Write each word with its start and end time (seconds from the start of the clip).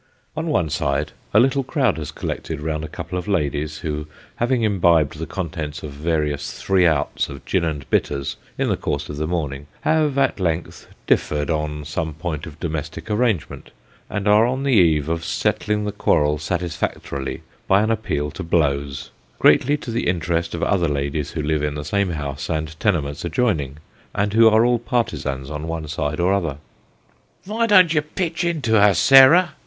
On 0.35 0.47
one 0.47 0.71
side, 0.71 1.11
a 1.31 1.39
little 1.39 1.63
crowd 1.63 1.99
has 1.99 2.09
collected 2.09 2.59
round 2.59 2.83
a 2.83 2.87
couple 2.87 3.19
of 3.19 3.27
ladies, 3.27 3.77
who 3.85 4.07
having 4.37 4.63
imbibed 4.63 5.19
the 5.19 5.27
contents 5.27 5.83
of 5.83 5.91
various" 5.91 6.59
three 6.59 6.87
outs" 6.87 7.29
of 7.29 7.45
gin 7.45 7.63
and 7.63 7.87
bitters 7.91 8.35
in 8.57 8.67
the 8.69 8.77
course 8.77 9.09
of 9.09 9.17
the 9.17 9.27
morning, 9.27 9.67
have 9.81 10.17
at 10.17 10.39
length 10.39 10.87
differed 11.05 11.51
on 11.51 11.85
some 11.85 12.15
point 12.15 12.47
of 12.47 12.59
domestic 12.59 13.11
arrangement, 13.11 13.69
and 14.09 14.27
are 14.27 14.47
on 14.47 14.63
the 14.63 14.73
eve 14.73 15.07
of 15.07 15.23
settling 15.23 15.85
the 15.85 15.91
quarrel 15.91 16.39
satisfactorily, 16.39 17.43
by 17.67 17.83
an 17.83 17.91
appeal 17.91 18.31
to 18.31 18.41
blows, 18.41 19.11
greatly 19.37 19.77
to 19.77 19.91
the 19.91 20.07
interest 20.07 20.55
of 20.55 20.63
other 20.63 20.87
ladies 20.89 21.33
who 21.33 21.43
live 21.43 21.61
in 21.61 21.75
the 21.75 21.85
same 21.85 22.09
house, 22.09 22.49
and 22.49 22.75
tenements 22.79 23.23
adjoining, 23.23 23.77
and 24.15 24.33
who 24.33 24.49
are 24.49 24.65
all 24.65 24.79
partisans 24.79 25.51
on 25.51 25.67
one 25.67 25.87
side 25.87 26.19
or 26.19 26.33
other." 26.33 26.57
Vy 27.43 27.67
don't 27.67 27.93
you 27.93 28.01
pitch 28.01 28.43
into 28.43 28.81
her, 28.81 28.95
Sarah 28.95 29.51